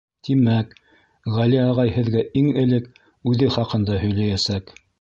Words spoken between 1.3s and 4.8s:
Ғәли ағай һеҙгә иң элек үҙе хаҡында һөйләйәсәк.